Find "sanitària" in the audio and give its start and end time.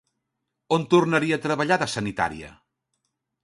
1.99-2.53